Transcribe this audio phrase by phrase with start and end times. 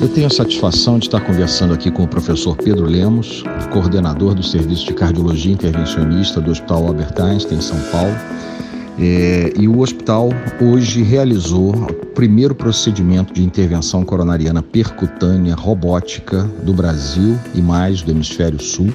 [0.00, 3.42] Eu tenho a satisfação de estar conversando aqui com o professor Pedro Lemos,
[3.72, 8.14] coordenador do Serviço de Cardiologia Intervencionista do Hospital Albert Einstein, em São Paulo.
[8.96, 10.30] É, e o hospital
[10.60, 18.12] hoje realizou o primeiro procedimento de intervenção coronariana percutânea robótica do Brasil e mais do
[18.12, 18.94] Hemisfério Sul.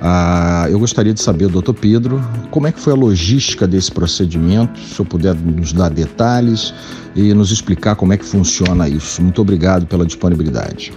[0.00, 4.80] Ah, eu gostaria de saber, doutor Pedro, como é que foi a logística desse procedimento,
[4.80, 6.72] se eu puder nos dar detalhes
[7.14, 9.22] e nos explicar como é que funciona isso.
[9.22, 10.92] Muito obrigado pela disponibilidade.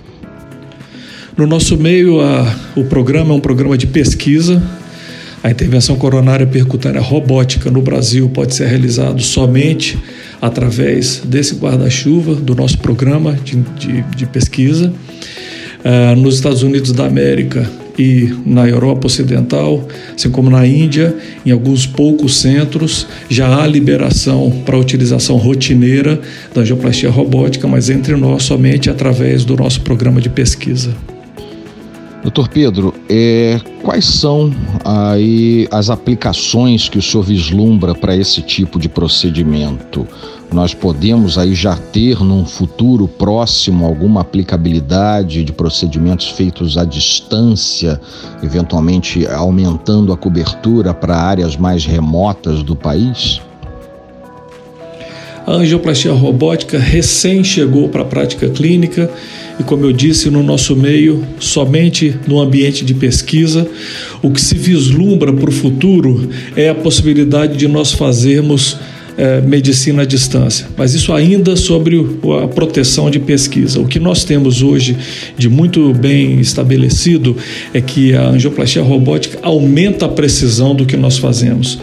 [1.36, 4.62] No nosso meio, a, o programa é um programa de pesquisa.
[5.44, 10.02] A intervenção coronária percutânea robótica no Brasil pode ser realizado somente
[10.42, 14.94] através desse guarda-chuva do nosso programa de, de, de pesquisa.
[15.84, 21.16] Uh, nos Estados Unidos da América, e na Europa Ocidental, assim como na Índia,
[21.46, 26.20] em alguns poucos centros, já há liberação para a utilização rotineira
[26.54, 30.96] da angioplastia robótica, mas entre nós somente através do nosso programa de pesquisa.
[32.24, 34.50] Doutor Pedro, é, quais são
[34.86, 40.08] aí as aplicações que o senhor vislumbra para esse tipo de procedimento?
[40.54, 48.00] Nós podemos aí já ter num futuro próximo alguma aplicabilidade de procedimentos feitos à distância,
[48.44, 53.42] eventualmente aumentando a cobertura para áreas mais remotas do país?
[55.48, 59.10] A angioplastia robótica recém chegou para a prática clínica
[59.60, 63.68] e, como eu disse, no nosso meio, somente no ambiente de pesquisa.
[64.22, 68.78] O que se vislumbra para o futuro é a possibilidade de nós fazermos
[69.18, 72.00] é, medicina à distância, mas isso ainda sobre
[72.44, 73.80] a proteção de pesquisa.
[73.80, 74.98] O que nós temos hoje
[75.38, 77.36] de muito bem estabelecido
[77.74, 81.80] é que a angioplastia robótica aumenta a precisão do que nós fazemos.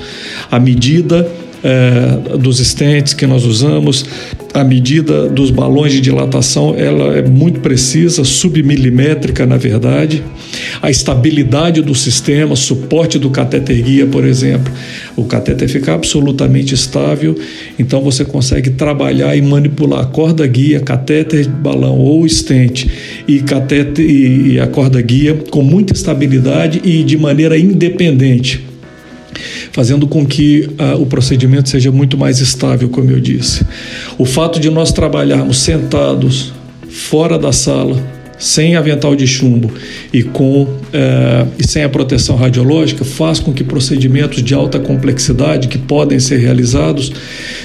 [0.50, 1.30] À medida
[1.62, 4.04] é, dos estentes que nós usamos,
[4.52, 10.22] a medida dos balões de dilatação ela é muito precisa, submilimétrica na verdade.
[10.82, 14.72] A estabilidade do sistema, suporte do catéter guia, por exemplo,
[15.16, 17.38] o catéter fica absolutamente estável,
[17.78, 22.90] então você consegue trabalhar e manipular a corda guia, catéter balão ou estente
[23.28, 28.69] e catéter e a corda guia com muita estabilidade e de maneira independente
[29.72, 33.64] fazendo com que uh, o procedimento seja muito mais estável, como eu disse.
[34.18, 36.52] O fato de nós trabalharmos sentados
[36.88, 39.70] fora da sala, sem avental de chumbo
[40.12, 45.68] e, com, eh, e sem a proteção radiológica faz com que procedimentos de alta complexidade
[45.68, 47.12] que podem ser realizados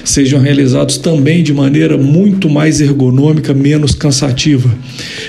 [0.03, 4.69] sejam realizados também de maneira muito mais ergonômica, menos cansativa.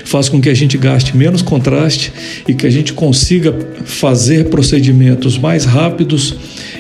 [0.05, 2.13] Faz com que a gente gaste menos contraste
[2.47, 6.35] e que a gente consiga fazer procedimentos mais rápidos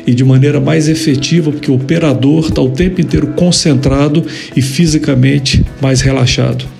[0.06, 4.24] e de maneira mais efetiva, porque o operador está o tempo inteiro concentrado
[4.56, 6.75] e fisicamente mais relaxado.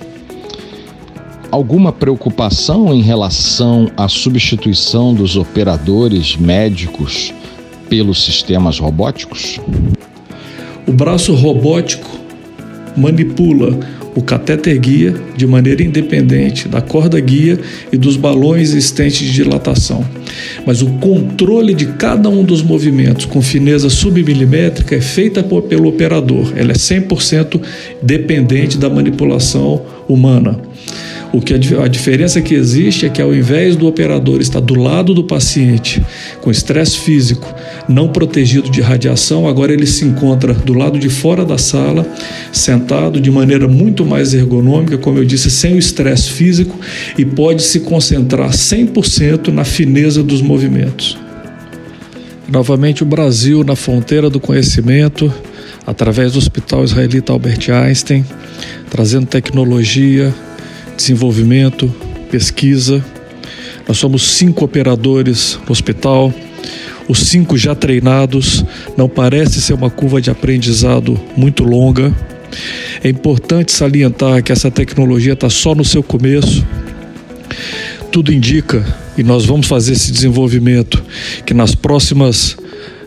[1.49, 7.33] Alguma preocupação em relação à substituição dos operadores médicos
[7.89, 9.57] pelos sistemas robóticos?
[10.85, 12.09] O braço robótico
[12.97, 13.79] manipula
[14.13, 17.59] o catéter guia de maneira independente da corda guia
[17.93, 20.03] e dos balões existentes de dilatação.
[20.65, 26.51] Mas o controle de cada um dos movimentos com fineza submilimétrica é feita pelo operador.
[26.57, 27.61] Ela é 100%
[28.01, 30.59] dependente da manipulação humana.
[31.33, 34.75] O que a, a diferença que existe é que ao invés do operador estar do
[34.75, 36.01] lado do paciente
[36.41, 37.53] com estresse físico,
[37.87, 42.05] não protegido de radiação, agora ele se encontra do lado de fora da sala,
[42.51, 46.79] sentado de maneira muito mais ergonômica, como eu disse, sem o estresse físico
[47.17, 51.17] e pode se concentrar 100% na fineza dos movimentos.
[52.47, 55.31] Novamente, o Brasil na fronteira do conhecimento,
[55.85, 58.25] através do Hospital Israelita Albert Einstein,
[58.89, 60.33] trazendo tecnologia,
[60.97, 61.87] desenvolvimento,
[62.29, 63.03] pesquisa.
[63.87, 66.33] Nós somos cinco operadores no hospital,
[67.07, 68.65] os cinco já treinados.
[68.97, 72.13] Não parece ser uma curva de aprendizado muito longa.
[73.01, 76.65] É importante salientar que essa tecnologia está só no seu começo.
[78.11, 78.83] Tudo indica,
[79.17, 81.03] e nós vamos fazer esse desenvolvimento,
[81.45, 82.57] que nas próximas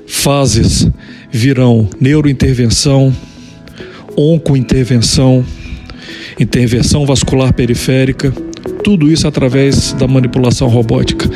[0.06, 0.88] fases
[1.30, 3.14] virão neurointervenção,
[4.16, 5.44] oncointervenção,
[6.38, 8.32] intervenção vascular periférica,
[8.84, 11.28] tudo isso através da manipulação robótica.